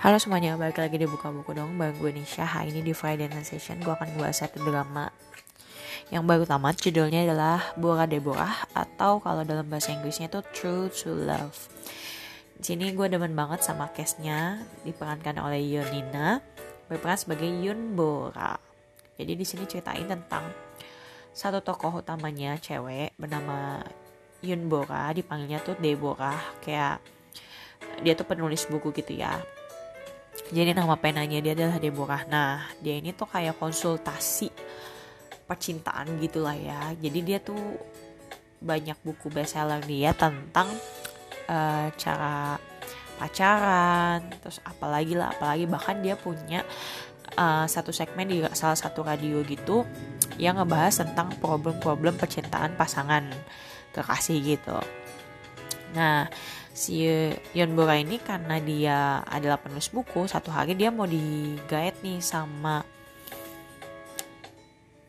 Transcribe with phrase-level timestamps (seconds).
[0.00, 3.28] Halo semuanya, balik lagi di Buka Buku dong Bareng gue Nisha, hari ini di Friday
[3.28, 5.12] Night Session Gue akan ngebahas satu drama.
[6.08, 11.12] Yang baru tamat, judulnya adalah Bora Deborah Atau kalau dalam bahasa Inggrisnya itu True to
[11.12, 11.68] Love.
[12.56, 16.40] Di sini gue demen banget sama case-nya Diperankan oleh Yonina
[16.88, 18.56] Berperan sebagai Yun Bora.
[19.20, 20.48] Jadi di sini ceritain tentang
[21.36, 23.84] Satu tokoh utamanya cewek Bernama
[24.40, 26.40] Yun Bora Dipanggilnya tuh Deborah.
[26.64, 27.04] Kayak
[28.00, 29.59] dia tuh penulis buku gitu ya
[30.50, 32.22] jadi nama penanya dia adalah Deborah.
[32.26, 34.50] Nah dia ini tuh kayak konsultasi
[35.46, 36.94] percintaan gitulah ya.
[36.98, 37.58] Jadi dia tuh
[38.60, 40.68] banyak buku bestseller dia tentang
[41.48, 42.60] uh, cara
[43.20, 46.64] pacaran terus apalagi lah apalagi bahkan dia punya
[47.36, 49.84] uh, satu segmen di salah satu radio gitu
[50.40, 53.28] yang ngebahas tentang problem-problem percintaan pasangan
[53.92, 54.78] kekasih gitu.
[55.92, 56.30] Nah
[56.70, 57.04] si
[57.52, 62.86] Yon Bora ini karena dia adalah penulis buku satu hari dia mau digait nih sama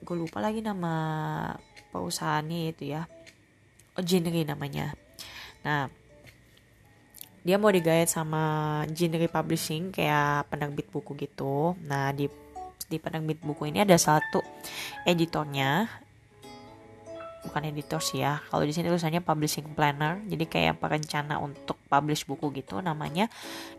[0.00, 0.94] gue lupa lagi nama
[1.94, 3.06] perusahaannya itu ya.
[3.94, 4.90] Oh Jinri namanya.
[5.62, 5.86] Nah
[7.46, 11.78] dia mau digait sama Jinri Publishing kayak penerbit buku gitu.
[11.86, 12.26] Nah di
[12.90, 14.42] di penerbit buku ini ada satu
[15.06, 15.86] editornya
[17.50, 18.38] bukan editor sih ya.
[18.46, 23.26] Kalau di sini tulisannya publishing planner, jadi kayak perencana untuk publish buku gitu namanya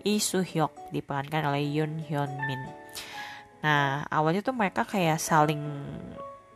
[0.04, 2.62] Lee Soo Hyuk diperankan oleh Yoon Hyun Min.
[3.64, 5.64] Nah, awalnya tuh mereka kayak saling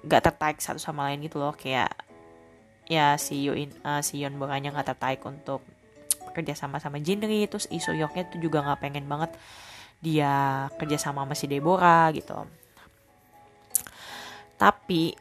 [0.03, 1.95] gak tertarik satu sama lain gitu loh, kayak
[2.85, 5.63] ya si Yoon uh, si Yoon Boranya gak tertarik untuk
[6.35, 9.31] kerja sama sama Jinri, terus Lee Soo Hyuknya tuh juga gak pengen banget
[10.03, 12.35] dia kerja sama sama si Deborah gitu.
[14.59, 15.15] Tapi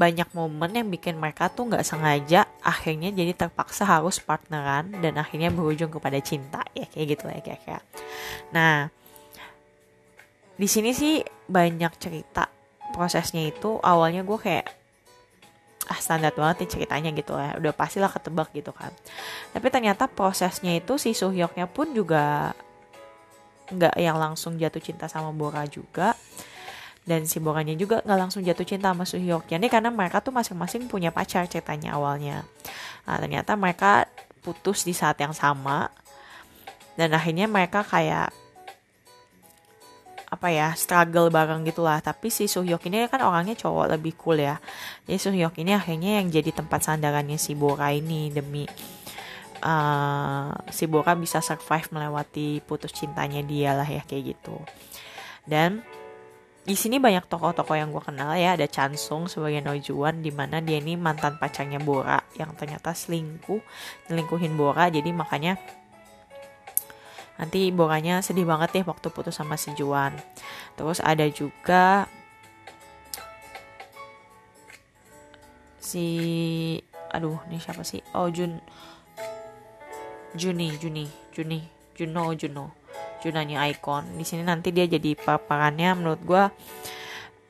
[0.00, 5.52] banyak momen yang bikin mereka tuh nggak sengaja akhirnya jadi terpaksa harus partneran dan akhirnya
[5.52, 6.64] berujung kepada cinta.
[6.72, 7.84] Ya kayak gitu ya kayak
[8.48, 8.88] nah
[10.56, 12.48] di sini sih banyak cerita
[12.96, 13.76] prosesnya itu.
[13.84, 14.66] Awalnya gue kayak
[15.90, 18.92] ah standar banget nih ceritanya gitu ya udah pastilah ketebak gitu kan.
[19.52, 22.56] Tapi ternyata prosesnya itu si Suhyoknya pun juga
[23.70, 26.18] nggak yang langsung jatuh cinta sama Bora juga
[27.10, 30.86] dan si Boranya juga nggak langsung jatuh cinta sama Suhyok ini karena mereka tuh masing-masing
[30.86, 32.46] punya pacar ceritanya awalnya.
[33.02, 34.06] Nah ternyata mereka
[34.46, 35.90] putus di saat yang sama.
[36.94, 38.30] Dan akhirnya mereka kayak
[40.30, 41.98] apa ya struggle bareng gitulah.
[41.98, 44.62] Tapi si Suhyok ini kan orangnya cowok lebih cool ya.
[45.10, 48.62] Jadi Suhyok ini akhirnya yang jadi tempat sandarannya si Bora ini demi
[49.66, 54.62] uh, si Bora bisa survive melewati putus cintanya dia lah ya kayak gitu.
[55.42, 55.82] Dan
[56.70, 58.54] di sini banyak tokoh-tokoh yang gue kenal ya.
[58.54, 63.58] Ada Chansung sebagai Nojuan di mana dia ini mantan pacarnya Bora yang ternyata selingkuh
[64.06, 64.86] selingkuhin Bora.
[64.86, 65.58] Jadi makanya
[67.42, 70.14] nanti Boranya sedih banget deh waktu putus sama si Juan.
[70.78, 72.06] Terus ada juga
[75.82, 76.06] si
[77.10, 77.98] aduh ini siapa sih?
[78.14, 78.62] Oh Jun
[80.38, 81.66] Juni Juni Juni
[81.98, 82.79] Juno Juno
[83.22, 84.16] Junanya Icon.
[84.16, 86.44] Di sini nanti dia jadi paparannya menurut gue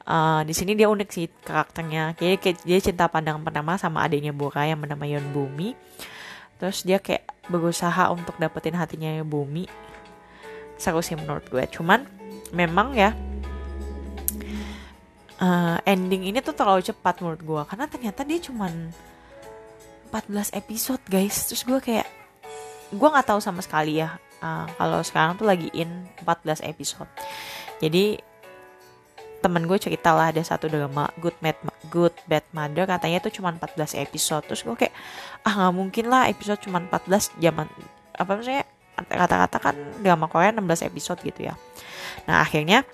[0.06, 2.18] uh, di sini dia unik sih karakternya.
[2.18, 5.74] Kayak dia cinta pandang pertama sama adiknya Bora yang bernama Yon Bumi
[6.60, 9.64] terus dia kayak berusaha untuk dapetin hatinya Bumi
[10.76, 12.04] seru sih menurut gue cuman
[12.52, 13.16] memang ya
[15.40, 18.92] uh, ending ini tuh terlalu cepat menurut gue karena ternyata dia cuman
[20.10, 21.46] 14 episode guys.
[21.46, 22.08] Terus gue kayak
[22.90, 27.08] gue nggak tahu sama sekali ya uh, kalau sekarang tuh lagi in 14 episode.
[27.80, 28.20] Jadi
[29.40, 31.56] temen gue cerita lah ada satu drama Good Bad
[31.88, 34.44] Good Bad Mother katanya tuh cuma 14 episode.
[34.44, 34.94] Terus gue kayak
[35.48, 37.66] ah nggak mungkin lah episode cuma 14 zaman
[38.20, 38.64] apa maksudnya
[39.00, 41.54] kata-kata kan drama Korea 16 episode gitu ya.
[42.28, 42.84] Nah akhirnya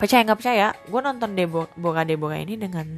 [0.00, 2.88] percaya nggak percaya gue nonton Debora Debora ini dengan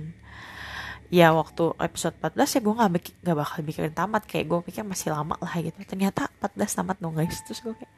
[1.08, 2.90] ya waktu episode 14 ya gue nggak
[3.24, 4.22] nggak bakal mikirin tamat.
[4.28, 5.76] Kayak gue pikir masih lama lah gitu.
[5.84, 7.40] Ternyata 14 tamat dong guys.
[7.44, 7.94] Terus gue kayak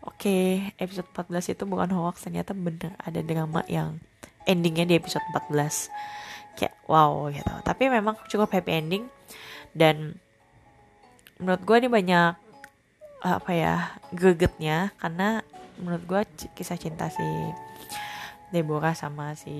[0.00, 2.26] oke okay, episode 14 itu bukan hoax.
[2.26, 3.98] Ternyata bener ada drama yang
[4.44, 7.54] endingnya di episode 14 kayak wow gitu.
[7.62, 9.04] Tapi memang cukup happy ending.
[9.70, 10.18] Dan
[11.38, 12.34] menurut gue ini banyak
[13.22, 14.90] apa ya gregetnya.
[14.98, 15.38] Karena
[15.78, 16.20] menurut gue
[16.58, 17.24] kisah cinta si
[18.50, 19.54] Deborah sama si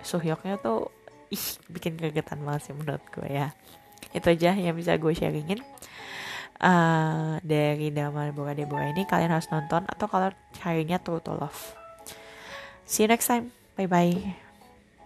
[0.00, 0.97] Suhyoknya tuh
[1.28, 3.52] ih bikin kegetan banget sih menurut gue ya.
[4.12, 5.60] Itu aja yang bisa gue sharingin.
[6.58, 11.78] Uh, dari drama Boga Deborah ini kalian harus nonton atau kalau carinya True to Love.
[12.82, 13.54] See you next time.
[13.78, 14.47] Bye bye